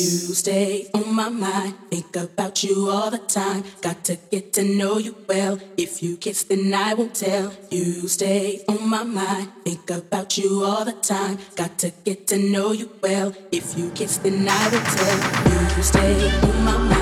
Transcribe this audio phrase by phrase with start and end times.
[0.00, 3.64] You stay on my mind, think about you all the time.
[3.82, 5.58] Got to get to know you well.
[5.76, 7.52] If you kiss, then I won't tell.
[7.70, 11.36] You stay on my mind, think about you all the time.
[11.54, 13.34] Got to get to know you well.
[13.52, 15.76] If you kiss, then I will tell.
[15.76, 16.99] You stay on my mind,